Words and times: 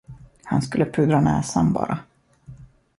Han 0.43 0.61
skulle 0.61 0.85
pudra 0.85 1.21
näsan, 1.21 1.73
bara. 1.73 1.99